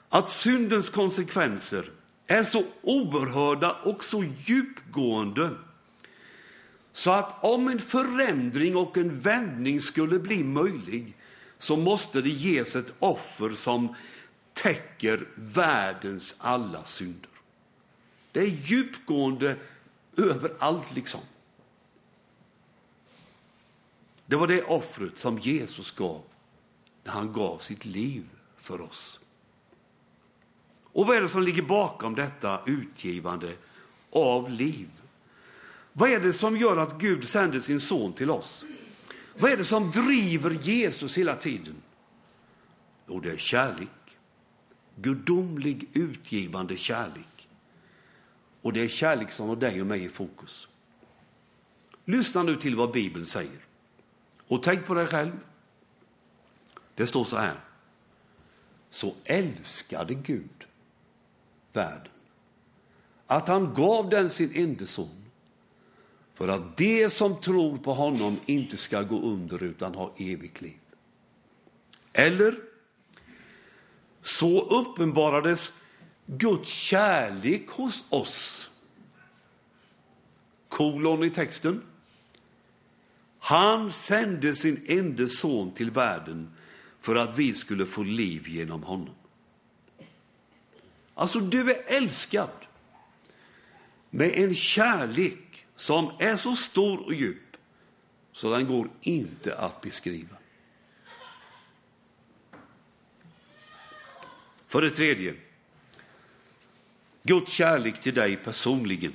Att 0.10 0.30
syndens 0.30 0.90
konsekvenser 0.90 1.92
är 2.28 2.44
så 2.44 2.64
oerhörda 2.82 3.72
och 3.84 4.04
så 4.04 4.24
djupgående 4.24 5.56
så 6.98 7.12
att 7.12 7.44
om 7.44 7.68
en 7.68 7.80
förändring 7.80 8.76
och 8.76 8.98
en 8.98 9.20
vändning 9.20 9.82
skulle 9.82 10.20
bli 10.20 10.44
möjlig 10.44 11.16
så 11.58 11.76
måste 11.76 12.22
det 12.22 12.30
ges 12.30 12.76
ett 12.76 12.94
offer 13.00 13.50
som 13.50 13.96
täcker 14.54 15.28
världens 15.36 16.36
alla 16.38 16.86
synder. 16.86 17.30
Det 18.32 18.40
är 18.40 18.46
djupgående 18.46 19.56
överallt 20.18 20.96
liksom. 20.96 21.22
Det 24.26 24.36
var 24.36 24.48
det 24.48 24.64
offret 24.64 25.18
som 25.18 25.40
Jesus 25.40 25.92
gav 25.92 26.22
när 27.04 27.12
han 27.12 27.34
gav 27.34 27.60
sitt 27.60 27.86
liv 27.86 28.30
för 28.58 28.82
oss. 28.82 29.20
Och 30.98 31.08
vad 31.08 31.18
är 31.18 31.22
det 31.22 31.30
som 31.30 31.44
ligger 31.44 31.62
bakom 31.62 32.16
detta 32.16 32.62
utgivande 32.66 33.56
av 34.12 34.50
liv? 34.50 34.90
Vad 35.94 36.10
är 36.10 36.20
det 36.20 36.34
som 36.34 36.58
gör 36.58 36.78
att 36.78 37.00
Gud 37.00 37.28
sänder 37.28 37.60
sin 37.60 37.80
son 37.80 38.14
till 38.14 38.30
oss? 38.30 38.66
Vad 39.40 39.52
är 39.52 39.58
det 39.58 39.66
som 39.66 39.92
driver 39.92 40.52
Jesus 40.52 41.18
hela 41.18 41.36
tiden? 41.36 41.76
Jo, 43.08 43.20
det 43.20 43.32
är 43.32 43.38
kärlek. 43.38 44.18
Gudomlig 44.96 45.90
utgivande 45.94 46.78
kärlek. 46.78 47.50
Och 48.62 48.74
det 48.74 48.82
är 48.82 48.88
kärlek 48.88 49.32
som 49.32 49.50
har 49.50 49.56
dig 49.56 49.82
och 49.82 49.88
mig 49.88 50.04
i 50.04 50.10
fokus. 50.10 50.68
Lyssna 52.06 52.44
nu 52.44 52.56
till 52.56 52.76
vad 52.76 52.92
Bibeln 52.92 53.26
säger. 53.26 53.66
Och 54.48 54.64
tänk 54.64 54.86
på 54.86 54.94
dig 54.94 55.08
själv. 55.08 55.40
Det 56.96 57.08
står 57.08 57.24
så 57.24 57.38
här. 57.38 57.60
Så 58.90 59.16
älskade 59.26 60.14
Gud 60.14 60.67
världen 61.78 62.12
att 63.28 63.48
han 63.48 63.74
gav 63.74 64.10
den 64.10 64.30
sin 64.30 64.52
enda 64.54 64.86
son 64.86 65.26
för 66.34 66.48
att 66.48 66.78
de 66.78 67.10
som 67.10 67.42
tror 67.42 67.78
på 67.78 67.94
honom 67.94 68.40
inte 68.46 68.78
ska 68.78 69.02
gå 69.02 69.22
under 69.22 69.64
utan 69.64 69.96
ha 69.96 70.14
evigt 70.18 70.62
liv. 70.62 70.78
Eller 72.14 72.56
så 74.22 74.62
uppenbarades 74.62 75.74
Guds 76.26 76.70
kärlek 76.70 77.70
hos 77.70 78.06
oss. 78.10 78.70
Kolon 80.70 81.24
i 81.24 81.30
texten. 81.30 81.82
Han 83.40 83.92
sände 83.92 84.56
sin 84.56 84.86
enda 84.88 85.28
son 85.28 85.72
till 85.72 85.92
världen 85.92 86.52
för 87.00 87.16
att 87.16 87.38
vi 87.38 87.54
skulle 87.54 87.86
få 87.86 88.04
liv 88.04 88.48
genom 88.48 88.84
honom. 88.84 89.16
Alltså, 91.18 91.40
du 91.40 91.72
är 91.72 91.84
älskad 91.88 92.50
med 94.10 94.32
en 94.34 94.56
kärlek 94.56 95.66
som 95.76 96.12
är 96.20 96.38
så 96.38 96.56
stor 96.56 97.06
och 97.06 97.14
djup 97.14 97.58
så 98.32 98.50
den 98.50 98.68
går 98.68 98.90
inte 99.02 99.58
att 99.58 99.82
beskriva. 99.82 100.36
För 104.68 104.82
det 104.82 104.90
tredje, 104.90 105.36
Guds 107.24 107.52
kärlek 107.52 108.02
till 108.02 108.14
dig 108.14 108.36
personligen. 108.36 109.14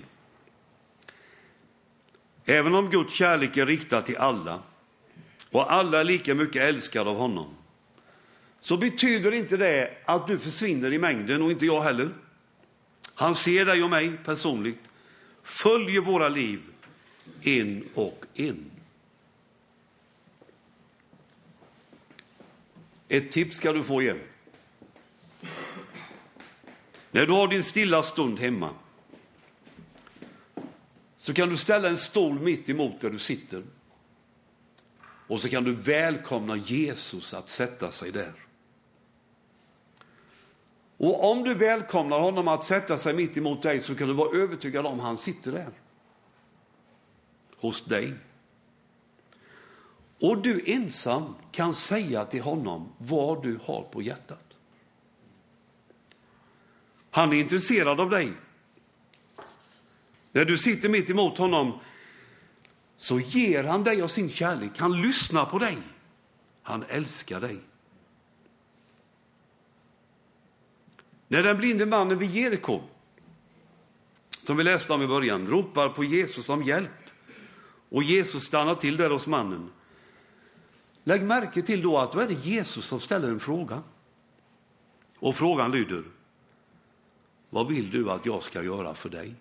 Även 2.44 2.75
om 2.75 2.90
Guds 2.90 3.14
kärlek 3.14 3.56
är 3.56 3.66
riktad 3.66 4.02
till 4.02 4.16
alla 4.16 4.62
och 5.50 5.73
alla 5.73 6.00
är 6.00 6.04
lika 6.04 6.35
mycket 6.35 6.62
älskade 6.62 7.11
av 7.11 7.16
honom, 7.16 7.54
så 8.62 8.76
betyder 8.76 9.33
inte 9.33 9.57
det 9.57 9.90
att 10.04 10.26
du 10.26 10.38
försvinner 10.38 10.92
i 10.92 10.99
mängden 10.99 11.42
och 11.42 11.50
inte 11.50 11.66
jag 11.66 11.83
heller. 11.83 12.14
Han 13.14 13.35
ser 13.35 13.64
dig 13.64 13.83
och 13.83 13.90
mig 13.90 14.16
personligt, 14.25 14.81
följer 15.42 16.00
våra 16.00 16.28
liv 16.28 16.61
en 17.42 17.88
och 17.95 18.25
en. 18.35 18.71
Ett 23.09 23.33
tips 23.33 23.57
ska 23.57 23.73
du 23.73 23.83
få 23.83 24.02
igen. 24.02 24.21
När 27.11 27.26
du 27.26 27.33
har 27.33 27.49
din 27.49 27.64
stilla 27.64 28.02
stund 28.02 28.38
hemma 28.38 28.71
så 31.19 31.35
kan 31.35 31.49
du 31.49 31.57
ställa 31.57 31.88
en 31.88 31.99
stol 31.99 32.40
mitt 32.40 32.69
emot 32.69 33.00
där 33.00 33.11
du 33.11 33.19
sitter. 33.19 33.62
Och 35.26 35.40
så 35.40 35.49
kan 35.49 35.64
du 35.64 35.75
välkomna 35.75 36.57
Jesus 36.57 37.35
att 37.35 37.49
sätta 37.49 37.92
sig 37.92 38.12
där. 38.12 38.33
Och 41.02 41.30
om 41.30 41.42
du 41.42 41.54
välkomnar 41.54 42.21
honom 42.21 42.49
att 42.49 42.64
sätta 42.64 42.99
sig 42.99 43.14
mitt 43.14 43.37
emot 43.37 43.62
dig 43.62 43.80
så 43.80 43.94
kan 43.94 44.09
du 44.09 44.14
vara 44.14 44.38
övertygad 44.38 44.87
om 44.87 45.00
att 45.00 45.06
han 45.06 45.16
sitter 45.16 45.52
där. 45.52 45.71
Hos 47.56 47.85
dig. 47.85 48.14
Och 50.21 50.42
du 50.42 50.62
ensam 50.66 51.35
kan 51.52 51.75
säga 51.75 52.25
till 52.25 52.42
honom 52.42 52.92
vad 52.99 53.42
du 53.42 53.59
har 53.64 53.82
på 53.82 54.02
hjärtat. 54.02 54.44
Han 57.11 57.32
är 57.32 57.40
intresserad 57.40 58.00
av 58.00 58.11
dig. 58.11 58.32
När 60.32 60.44
du 60.44 60.59
sitter 60.59 60.88
mitt 60.88 61.11
emot 61.11 61.38
honom 61.38 61.78
så 62.97 63.21
ger 63.21 63.64
han 63.64 63.85
dig 63.85 64.02
av 64.02 64.09
sin 64.09 64.30
kärlek. 64.30 64.78
Han 64.78 65.02
lyssnar 65.02 65.44
på 65.44 65.59
dig. 65.59 65.78
Han 66.62 66.85
älskar 66.88 67.40
dig. 67.40 67.59
När 71.32 71.42
den 71.42 71.56
blinde 71.56 71.86
mannen 71.86 72.18
vid 72.18 72.30
Jeriko, 72.30 72.80
som 74.42 74.56
vi 74.56 74.64
läste 74.64 74.92
om 74.92 75.02
i 75.02 75.06
början, 75.06 75.46
ropar 75.46 75.88
på 75.88 76.04
Jesus 76.04 76.48
om 76.48 76.62
hjälp 76.62 77.10
och 77.88 78.02
Jesus 78.02 78.44
stannar 78.44 78.74
till 78.74 78.96
där 78.96 79.10
hos 79.10 79.26
mannen. 79.26 79.70
Lägg 81.04 81.22
märke 81.22 81.62
till 81.62 81.82
då 81.82 81.98
att 81.98 82.12
då 82.12 82.18
är 82.18 82.28
det 82.28 82.46
Jesus 82.46 82.86
som 82.86 83.00
ställer 83.00 83.28
en 83.28 83.40
fråga. 83.40 83.82
Och 85.18 85.34
frågan 85.34 85.70
lyder, 85.70 86.04
vad 87.50 87.68
vill 87.68 87.90
du 87.90 88.10
att 88.10 88.26
jag 88.26 88.42
ska 88.42 88.62
göra 88.62 88.94
för 88.94 89.08
dig? 89.08 89.34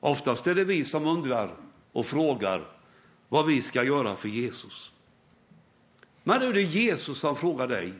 Oftast 0.00 0.46
är 0.46 0.54
det 0.54 0.64
vi 0.64 0.84
som 0.84 1.06
undrar 1.06 1.56
och 1.92 2.06
frågar 2.06 2.64
vad 3.28 3.46
vi 3.46 3.62
ska 3.62 3.84
göra 3.84 4.16
för 4.16 4.28
Jesus. 4.28 4.92
Men 6.22 6.40
nu 6.40 6.46
är 6.46 6.52
det 6.52 6.62
Jesus 6.62 7.18
som 7.18 7.36
frågar 7.36 7.68
dig. 7.68 7.94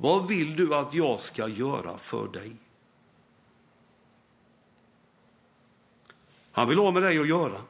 Vad 0.00 0.28
vill 0.28 0.56
du 0.56 0.74
att 0.74 0.94
jag 0.94 1.20
ska 1.20 1.48
göra 1.48 1.98
för 1.98 2.28
dig? 2.28 2.56
Han 6.52 6.68
vill 6.68 6.78
ha 6.78 6.90
med 6.90 7.02
dig 7.02 7.18
att 7.18 7.28
göra. 7.28 7.62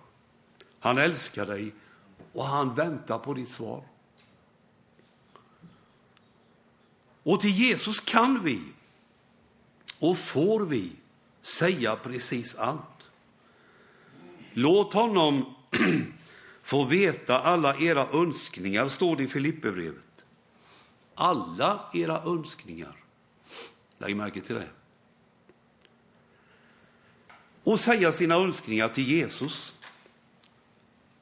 Han 0.81 0.99
älskar 0.99 1.47
dig 1.47 1.73
och 2.33 2.45
han 2.45 2.75
väntar 2.75 3.19
på 3.19 3.35
ditt 3.35 3.49
svar. 3.49 3.83
Och 7.23 7.41
till 7.41 7.51
Jesus 7.51 8.01
kan 8.01 8.45
vi 8.45 8.61
och 9.99 10.19
får 10.19 10.61
vi 10.61 10.93
säga 11.43 11.97
precis 11.97 12.55
allt. 12.55 13.11
Låt 14.53 14.93
honom 14.93 15.55
få 16.63 16.85
veta 16.85 17.41
alla 17.41 17.77
era 17.77 18.07
önskningar, 18.13 18.89
står 18.89 19.17
det 19.17 19.23
i 19.23 19.29
Filipperbrevet. 19.29 20.10
Alla 21.21 21.81
era 21.93 22.23
önskningar. 22.23 22.97
Lägg 23.99 24.17
märke 24.17 24.41
till 24.41 24.55
det. 24.55 24.69
Och 27.65 27.81
säga 27.81 28.13
sina 28.13 28.35
önskningar 28.35 28.89
till 28.89 29.05
Jesus, 29.05 29.79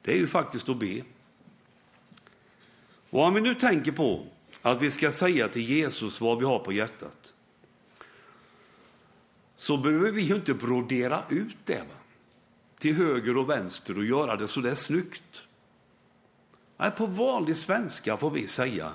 det 0.01 0.11
är 0.11 0.15
ju 0.15 0.27
faktiskt 0.27 0.69
att 0.69 0.77
be. 0.77 1.03
Och 3.09 3.23
om 3.23 3.33
vi 3.33 3.41
nu 3.41 3.55
tänker 3.55 3.91
på 3.91 4.25
att 4.61 4.81
vi 4.81 4.91
ska 4.91 5.11
säga 5.11 5.47
till 5.47 5.69
Jesus 5.69 6.21
vad 6.21 6.39
vi 6.39 6.45
har 6.45 6.59
på 6.59 6.73
hjärtat, 6.73 7.33
så 9.55 9.77
behöver 9.77 10.11
vi 10.11 10.21
ju 10.21 10.35
inte 10.35 10.53
brodera 10.53 11.23
ut 11.29 11.57
det 11.65 11.79
va? 11.79 11.95
till 12.77 12.95
höger 12.95 13.37
och 13.37 13.49
vänster 13.49 13.97
och 13.97 14.05
göra 14.05 14.35
det 14.35 14.47
så 14.47 14.61
där 14.61 14.75
snyggt. 14.75 15.41
Nej, 16.77 16.91
på 16.91 17.05
vanlig 17.05 17.57
svenska 17.57 18.17
får 18.17 18.29
vi 18.29 18.47
säga 18.47 18.93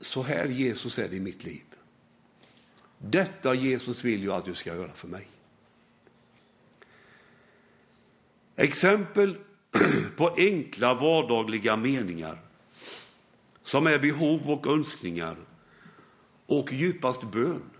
så 0.00 0.22
här 0.22 0.48
Jesus 0.48 0.98
är 0.98 1.08
det 1.08 1.16
i 1.16 1.20
mitt 1.20 1.44
liv. 1.44 1.64
Detta 2.98 3.54
Jesus 3.54 4.04
vill 4.04 4.24
jag 4.24 4.36
att 4.36 4.44
du 4.44 4.54
ska 4.54 4.74
göra 4.74 4.92
för 4.92 5.08
mig. 5.08 5.28
Exempel 8.56 9.36
på 10.16 10.34
enkla 10.36 10.94
vardagliga 10.94 11.76
meningar 11.76 12.38
som 13.62 13.86
är 13.86 13.98
behov 13.98 14.50
och 14.50 14.66
önskningar 14.66 15.36
och 16.46 16.72
djupast 16.72 17.22
bön. 17.22 17.70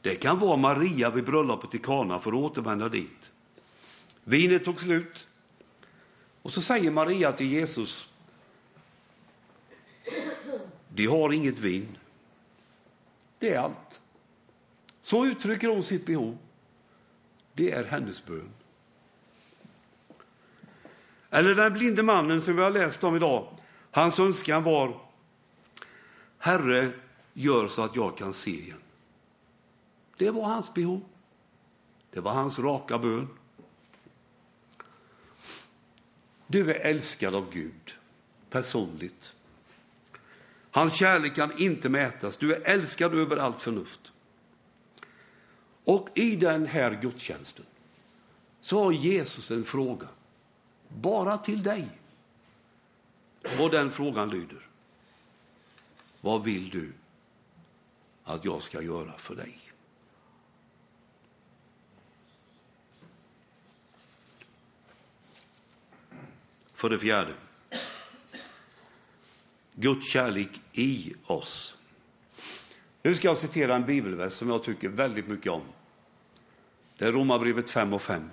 Det 0.00 0.14
kan 0.14 0.38
vara 0.38 0.56
Maria 0.56 1.10
vid 1.10 1.24
bröllopet 1.24 1.74
i 1.74 1.78
Kana 1.78 2.18
för 2.18 2.30
att 2.30 2.36
återvända 2.36 2.88
dit. 2.88 3.30
Vinet 4.24 4.64
tog 4.64 4.80
slut. 4.80 5.26
Och 6.42 6.52
så 6.52 6.60
säger 6.60 6.90
Maria 6.90 7.32
till 7.32 7.52
Jesus, 7.52 8.14
de 10.96 11.06
har 11.06 11.32
inget 11.32 11.58
vin. 11.58 11.96
Det 13.38 13.54
är 13.54 13.58
allt. 13.58 14.00
Så 15.00 15.26
uttrycker 15.26 15.68
hon 15.68 15.82
sitt 15.82 16.06
behov. 16.06 16.38
Det 17.52 17.72
är 17.72 17.84
hennes 17.84 18.26
bön. 18.26 18.50
Eller 21.30 21.54
den 21.54 21.72
blinde 21.72 22.02
mannen 22.02 22.42
som 22.42 22.56
vi 22.56 22.62
har 22.62 22.70
läst 22.70 23.04
om 23.04 23.16
idag. 23.16 23.48
Hans 23.90 24.18
önskan 24.18 24.62
var 24.62 25.00
Herre, 26.38 26.90
gör 27.32 27.68
så 27.68 27.82
att 27.82 27.96
jag 27.96 28.16
kan 28.18 28.32
se 28.32 28.50
igen. 28.50 28.80
Det 30.16 30.30
var 30.30 30.42
hans 30.42 30.74
behov. 30.74 31.00
Det 32.10 32.20
var 32.20 32.32
hans 32.32 32.58
raka 32.58 32.98
bön. 32.98 33.28
Du 36.46 36.70
är 36.70 36.90
älskad 36.90 37.34
av 37.34 37.50
Gud 37.52 37.94
personligt. 38.50 39.35
Hans 40.76 40.94
kärlek 40.94 41.34
kan 41.34 41.58
inte 41.58 41.88
mätas. 41.88 42.36
Du 42.36 42.54
är 42.54 42.60
älskad 42.64 43.14
över 43.14 43.36
allt 43.36 43.62
förnuft. 43.62 44.00
Och 45.84 46.08
i 46.14 46.36
den 46.36 46.66
här 46.66 46.98
gudstjänsten 47.02 47.64
så 48.60 48.84
har 48.84 48.92
Jesus 48.92 49.50
en 49.50 49.64
fråga, 49.64 50.08
bara 50.88 51.38
till 51.38 51.62
dig. 51.62 51.88
Och 53.58 53.70
den 53.70 53.92
frågan 53.92 54.30
lyder, 54.30 54.68
vad 56.20 56.44
vill 56.44 56.70
du 56.70 56.92
att 58.24 58.44
jag 58.44 58.62
ska 58.62 58.82
göra 58.82 59.12
för 59.18 59.34
dig? 59.34 59.60
För 66.74 66.90
det 66.90 66.98
fjärde, 66.98 67.34
Guds 69.78 70.08
kärlek 70.08 70.60
i 70.72 71.14
oss. 71.24 71.76
Nu 73.02 73.14
ska 73.14 73.28
jag 73.28 73.36
citera 73.36 73.74
en 73.74 73.86
bibelvers 73.86 74.32
som 74.32 74.48
jag 74.48 74.62
tycker 74.62 74.88
väldigt 74.88 75.28
mycket 75.28 75.52
om. 75.52 75.62
Det 76.98 77.04
är 77.04 77.12
Romarbrevet 77.12 77.70
5 77.70 77.92
och 77.92 78.02
5. 78.02 78.30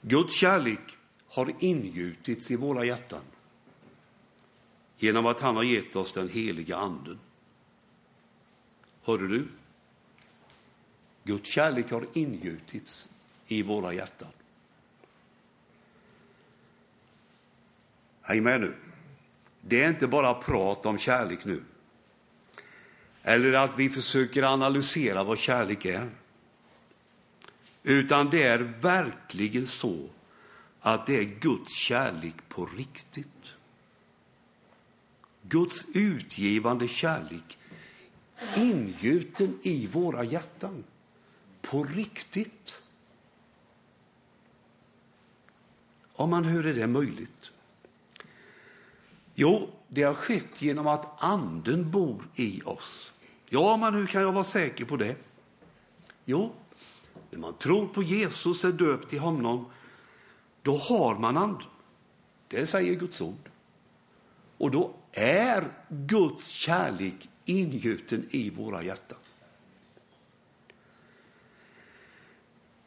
Guds 0.00 0.34
kärlek 0.34 0.96
har 1.28 1.54
ingjutits 1.58 2.50
i 2.50 2.56
våra 2.56 2.84
hjärtan 2.84 3.22
genom 4.98 5.26
att 5.26 5.40
han 5.40 5.56
har 5.56 5.62
gett 5.62 5.96
oss 5.96 6.12
den 6.12 6.28
heliga 6.28 6.76
anden. 6.76 7.18
Hörde 9.02 9.28
du? 9.28 9.48
Guds 11.24 11.50
kärlek 11.50 11.90
har 11.90 12.06
ingjutits 12.12 13.08
i 13.46 13.62
våra 13.62 13.92
hjärtan. 13.92 14.28
Häng 18.28 18.42
med 18.42 18.60
nu. 18.60 18.74
Det 19.60 19.82
är 19.82 19.88
inte 19.88 20.06
bara 20.06 20.34
prat 20.34 20.86
om 20.86 20.98
kärlek 20.98 21.44
nu. 21.44 21.62
Eller 23.22 23.52
att 23.52 23.78
vi 23.78 23.90
försöker 23.90 24.42
analysera 24.42 25.24
vad 25.24 25.38
kärlek 25.38 25.84
är. 25.84 26.10
Utan 27.82 28.30
det 28.30 28.42
är 28.42 28.58
verkligen 28.80 29.66
så 29.66 30.08
att 30.80 31.06
det 31.06 31.18
är 31.18 31.24
Guds 31.24 31.72
kärlek 31.72 32.34
på 32.48 32.66
riktigt. 32.66 33.54
Guds 35.42 35.86
utgivande 35.94 36.88
kärlek 36.88 37.58
ingjuten 38.56 39.58
i 39.62 39.86
våra 39.86 40.24
hjärtan 40.24 40.84
på 41.62 41.84
riktigt. 41.84 42.82
Om 46.12 46.30
man 46.30 46.44
hör 46.44 46.64
är 46.64 46.74
det 46.74 46.86
möjligt? 46.86 47.50
Jo, 49.40 49.70
det 49.88 50.02
har 50.02 50.14
skett 50.14 50.62
genom 50.62 50.86
att 50.86 51.22
Anden 51.22 51.90
bor 51.90 52.28
i 52.34 52.62
oss. 52.64 53.12
Ja, 53.48 53.76
men 53.76 53.94
hur 53.94 54.06
kan 54.06 54.22
jag 54.22 54.32
vara 54.32 54.44
säker 54.44 54.84
på 54.84 54.96
det? 54.96 55.16
Jo, 56.24 56.52
när 57.30 57.38
man 57.38 57.54
tror 57.54 57.86
på 57.86 58.02
Jesus, 58.02 58.64
är 58.64 58.72
döpt 58.72 59.10
till 59.10 59.18
honom, 59.18 59.66
då 60.62 60.76
har 60.76 61.18
man 61.18 61.36
Anden. 61.36 61.62
Det 62.48 62.66
säger 62.66 62.94
Guds 62.94 63.20
ord. 63.20 63.50
Och 64.58 64.70
då 64.70 64.94
är 65.12 65.68
Guds 65.88 66.46
kärlek 66.46 67.28
ingjuten 67.44 68.26
i 68.30 68.50
våra 68.50 68.82
hjärtan. 68.82 69.18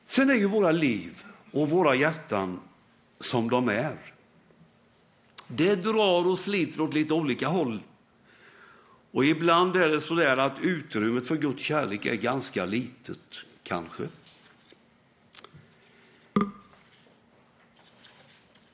Sen 0.04 0.30
är 0.30 0.36
ju 0.36 0.46
våra 0.46 0.72
liv 0.72 1.24
och 1.52 1.70
våra 1.70 1.96
hjärtan 1.96 2.60
som 3.20 3.50
de 3.50 3.70
är. 3.70 4.12
Det 5.56 5.76
drar 5.76 6.28
och 6.28 6.40
sliter 6.40 6.82
åt 6.82 6.94
lite 6.94 7.14
olika 7.14 7.48
håll. 7.48 7.80
Och 9.12 9.26
ibland 9.26 9.76
är 9.76 9.90
det 9.90 10.02
så 10.02 10.16
där 10.16 10.38
att 10.38 10.60
utrymmet 10.62 11.28
för 11.28 11.36
Guds 11.36 11.64
kärlek 11.64 12.06
är 12.06 12.16
ganska 12.16 12.66
litet, 12.66 13.38
kanske. 13.64 14.04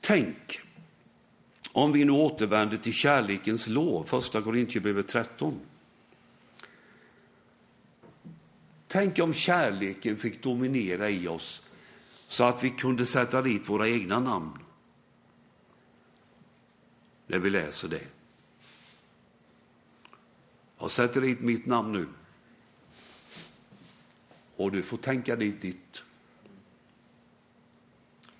Tänk 0.01 0.59
om 1.71 1.91
vi 1.91 2.05
nu 2.05 2.11
återvänder 2.11 2.77
till 2.77 2.93
kärlekens 2.93 3.67
lov, 3.67 4.03
första 4.03 4.41
Korintierbrevet 4.41 5.07
13. 5.07 5.59
Tänk 8.87 9.19
om 9.19 9.33
kärleken 9.33 10.17
fick 10.17 10.43
dominera 10.43 11.09
i 11.09 11.27
oss 11.27 11.61
så 12.27 12.43
att 12.43 12.63
vi 12.63 12.69
kunde 12.69 13.05
sätta 13.05 13.41
dit 13.41 13.69
våra 13.69 13.87
egna 13.87 14.19
namn 14.19 14.59
när 17.27 17.39
vi 17.39 17.49
läser 17.49 17.87
det. 17.87 18.07
Jag 20.79 20.91
sätter 20.91 21.21
dit 21.21 21.41
mitt 21.41 21.65
namn 21.65 21.91
nu. 21.91 22.07
Och 24.55 24.71
du 24.71 24.83
får 24.83 24.97
tänka 24.97 25.35
dit 25.35 25.61
ditt. 25.61 26.03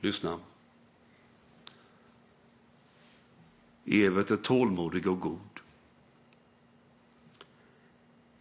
Lyssna. 0.01 0.39
Evert 3.85 4.31
är 4.31 4.37
tålmodig 4.37 5.07
och 5.07 5.19
god. 5.19 5.39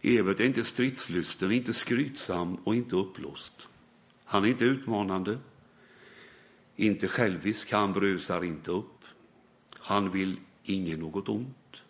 Evert 0.01 0.39
är 0.39 0.45
inte 0.45 0.63
stridslysten, 0.63 1.51
inte 1.51 1.73
skrytsam 1.73 2.55
och 2.55 2.75
inte 2.75 2.95
uppblåst. 2.95 3.67
Han 4.23 4.43
är 4.43 4.47
inte 4.47 4.65
utmanande, 4.65 5.37
inte 6.75 7.07
självisk, 7.07 7.71
han 7.71 7.93
brusar 7.93 8.43
inte 8.43 8.71
upp. 8.71 8.96
Han 9.87 10.11
vill 10.11 10.39
ingen 10.63 10.99
något 10.99 11.29
ont. 11.29 11.81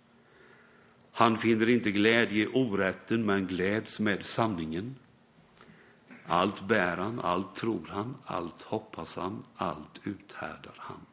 Han 1.12 1.38
finner 1.38 1.70
inte 1.70 1.92
glädje 1.92 2.44
i 2.44 2.48
orätten, 2.48 3.26
men 3.26 3.48
gläds 3.48 4.00
med 4.00 4.26
sanningen. 4.26 4.96
Allt 6.26 6.68
bär 6.68 6.98
han, 6.98 7.20
allt 7.20 7.56
tror 7.56 7.88
han, 7.90 8.16
allt 8.24 8.62
hoppas 8.62 9.18
han, 9.18 9.44
allt 9.56 10.00
uthärdar 10.04 10.74
han. 10.78 11.06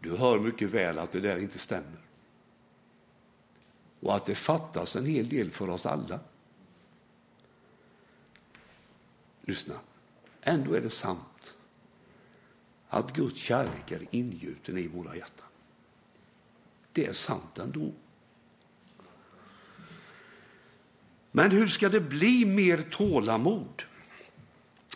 Du 0.00 0.16
hör 0.16 0.38
mycket 0.38 0.70
väl 0.70 0.98
att 0.98 1.12
det 1.12 1.20
där 1.20 1.38
inte 1.38 1.58
stämmer. 1.58 2.00
Och 4.00 4.16
att 4.16 4.26
det 4.26 4.34
fattas 4.34 4.96
en 4.96 5.06
hel 5.06 5.28
del 5.28 5.50
för 5.50 5.70
oss 5.70 5.86
alla. 5.86 6.20
Lyssna. 9.46 9.74
Ändå 10.40 10.74
är 10.74 10.80
det 10.80 10.90
sant 10.90 11.54
att 12.88 13.12
Guds 13.12 13.40
kärlek 13.40 13.90
är 13.90 14.06
ingjuten 14.10 14.78
i 14.78 14.88
våra 14.88 15.16
hjärtan. 15.16 15.48
Det 16.92 17.06
är 17.06 17.12
sant 17.12 17.58
ändå. 17.58 17.92
Men 21.32 21.50
hur 21.50 21.68
ska 21.68 21.88
det 21.88 22.00
bli 22.00 22.44
mer 22.44 22.82
tålamod, 22.82 23.82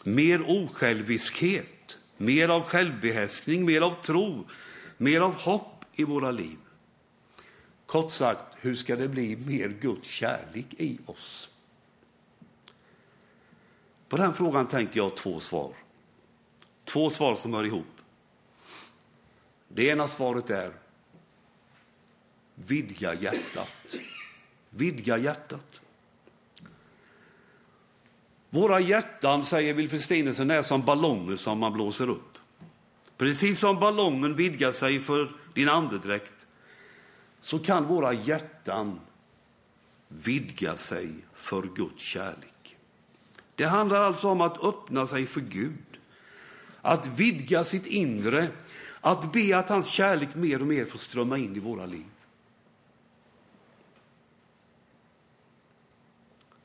mer 0.05 0.43
osjälviskhet, 0.47 1.99
mer 2.17 2.49
av 2.49 2.63
självbehärskning, 2.63 3.65
mer 3.65 3.81
av 3.81 4.05
tro, 4.05 4.47
mer 4.97 5.21
av 5.21 5.35
hopp 5.35 5.85
i 5.95 6.05
våra 6.05 6.31
liv? 6.31 6.59
Kort 7.87 8.13
sagt, 8.13 8.57
hur 8.61 8.75
ska 8.75 8.97
det 8.97 9.09
bli 9.09 9.37
mer 9.37 9.69
Guds 9.69 10.09
kärlek 10.09 10.75
i 10.79 10.99
oss? 11.07 11.50
På 14.11 14.17
den 14.17 14.35
frågan 14.35 14.67
tänker 14.67 14.97
jag 14.97 15.17
två 15.17 15.41
svar. 15.41 15.73
Två 16.85 17.11
svar 17.11 17.37
som 17.37 17.55
hör 17.55 17.65
ihop. 17.65 17.87
Det 19.69 19.87
ena 19.87 20.09
svaret 20.09 20.51
är 20.51 20.73
vidga 22.55 23.15
hjärtat. 23.15 23.75
Vidga 24.71 25.19
hjärtat. 25.19 25.81
Våra 28.51 28.81
hjärtan, 28.81 29.45
säger 29.45 29.75
Wilfrid 29.75 30.03
Stinesen, 30.03 30.51
är 30.51 30.63
som 30.63 30.85
ballonger 30.85 31.37
som 31.37 31.59
man 31.59 31.73
blåser 31.73 32.09
upp. 32.09 32.39
Precis 33.17 33.59
som 33.59 33.81
ballongen 33.81 34.37
vidgar 34.37 34.73
sig 34.73 35.01
för 35.01 35.33
din 35.55 35.69
andedräkt 35.69 36.47
så 37.41 37.59
kan 37.59 37.87
våra 37.87 38.13
hjärtan 38.13 39.01
vidga 40.09 40.77
sig 40.77 41.15
för 41.35 41.63
Guds 41.63 42.03
kärlek. 42.03 42.60
Det 43.61 43.67
handlar 43.67 44.01
alltså 44.01 44.29
om 44.29 44.41
att 44.41 44.65
öppna 44.65 45.07
sig 45.07 45.27
för 45.27 45.41
Gud, 45.41 45.99
att 46.83 47.07
vidga 47.07 47.65
sitt 47.65 47.87
inre, 47.87 48.49
att 49.01 49.33
be 49.33 49.59
att 49.59 49.69
hans 49.69 49.87
kärlek 49.87 50.35
mer 50.35 50.61
och 50.61 50.67
mer 50.67 50.85
får 50.85 50.99
strömma 50.99 51.39
in 51.39 51.57
i 51.57 51.59
våra 51.59 51.87
liv. 51.87 52.07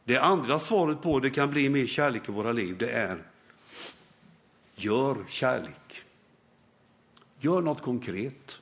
Det 0.03 0.17
andra 0.17 0.59
svaret 0.59 1.01
på 1.01 1.19
det 1.19 1.29
kan 1.29 1.49
bli 1.49 1.69
mer 1.69 1.87
kärlek 1.87 2.29
i 2.29 2.31
våra 2.31 2.51
liv, 2.51 2.77
det 2.77 2.89
är 2.89 3.23
gör 4.75 5.17
kärlek. 5.27 6.03
Gör 7.39 7.61
något 7.61 7.81
konkret. 7.81 8.59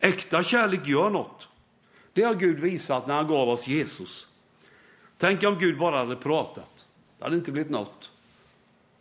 Äkta 0.00 0.42
kärlek 0.42 0.86
gör 0.86 1.10
något. 1.10 1.48
Det 2.12 2.22
har 2.22 2.34
Gud 2.34 2.58
visat 2.58 3.06
när 3.06 3.14
han 3.14 3.28
gav 3.28 3.48
oss 3.48 3.66
Jesus. 3.66 4.26
Tänk 5.16 5.44
om 5.44 5.58
Gud 5.58 5.78
bara 5.78 5.98
hade 5.98 6.16
pratat. 6.16 6.85
Det 7.18 7.24
hade 7.24 7.36
inte 7.36 7.52
blivit 7.52 7.70
något. 7.70 8.12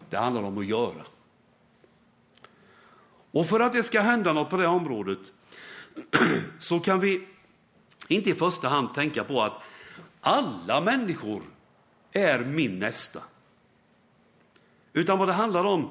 Det 0.10 0.18
handlar 0.18 0.44
om 0.44 0.58
att 0.58 0.66
göra. 0.66 1.06
Och 3.32 3.48
för 3.48 3.60
att 3.60 3.74
det 3.74 3.84
ska 3.84 4.02
hända 4.02 4.34
något 4.34 4.50
på 4.50 4.58
det 4.58 4.68
området 4.68 5.20
så 6.60 6.80
kan 6.80 7.00
vi 7.00 7.28
inte 8.08 8.30
i 8.30 8.34
första 8.34 8.68
hand 8.68 8.94
tänka 8.94 9.24
på 9.24 9.42
att 9.42 9.62
alla 10.22 10.82
människor 10.82 11.44
är 12.12 12.40
min 12.40 12.80
nästa. 12.80 13.24
Utan 14.94 15.20
vad 15.20 15.28
det 15.28 15.34
handlar 15.34 15.64
om, 15.64 15.90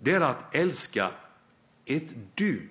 det 0.00 0.12
är 0.12 0.20
att 0.20 0.54
älska 0.54 1.10
ett 1.84 2.14
du. 2.34 2.68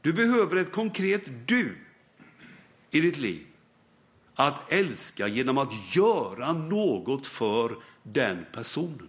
Du 0.00 0.12
behöver 0.12 0.56
ett 0.56 0.72
konkret 0.72 1.22
du 1.46 1.78
i 2.90 3.00
ditt 3.00 3.18
liv. 3.18 3.46
Att 4.38 4.72
älska 4.72 5.28
genom 5.28 5.58
att 5.58 5.96
göra 5.96 6.52
något 6.52 7.26
för 7.26 7.76
den 8.02 8.46
personen. 8.52 9.08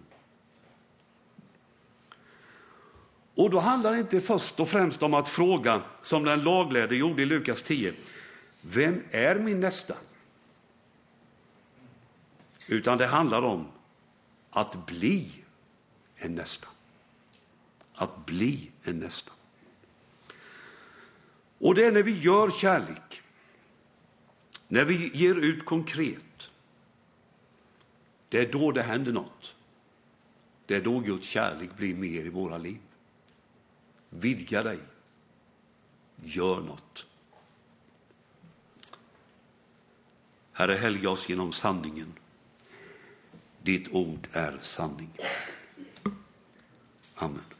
Och 3.34 3.50
då 3.50 3.58
handlar 3.58 3.92
det 3.92 3.98
inte 3.98 4.20
först 4.20 4.60
och 4.60 4.68
främst 4.68 5.02
om 5.02 5.14
att 5.14 5.28
fråga, 5.28 5.82
som 6.02 6.24
den 6.24 6.42
laglärde 6.42 6.96
gjorde 6.96 7.22
i 7.22 7.26
Lukas 7.26 7.62
10, 7.62 7.94
vem 8.60 9.02
är 9.10 9.38
min 9.38 9.60
nästa? 9.60 9.94
Utan 12.68 12.98
det 12.98 13.06
handlar 13.06 13.42
om 13.42 13.68
att 14.50 14.86
bli 14.86 15.30
en 16.16 16.34
nästa. 16.34 16.68
Att 17.94 18.26
bli 18.26 18.70
en 18.82 18.98
nästa. 18.98 19.32
Och 21.58 21.74
det 21.74 21.84
är 21.84 21.92
när 21.92 22.02
vi 22.02 22.18
gör 22.18 22.50
kärlek, 22.50 23.22
när 24.68 24.84
vi 24.84 25.10
ger 25.14 25.34
ut 25.34 25.64
konkret, 25.64 26.50
det 28.28 28.38
är 28.38 28.52
då 28.52 28.72
det 28.72 28.82
händer 28.82 29.12
något. 29.12 29.54
Det 30.66 30.76
är 30.76 30.82
då 30.82 31.00
Guds 31.00 31.28
kärlek 31.28 31.76
blir 31.76 31.94
mer 31.94 32.26
i 32.26 32.28
våra 32.28 32.58
liv. 32.58 32.78
Vidga 34.10 34.62
dig. 34.62 34.78
Gör 36.16 36.60
något. 36.60 37.06
Herre, 40.52 40.74
helga 40.74 41.10
oss 41.10 41.28
genom 41.28 41.52
sanningen. 41.52 42.12
Ditt 43.62 43.88
ord 43.88 44.28
är 44.32 44.58
sanning. 44.60 45.10
Amen. 47.14 47.57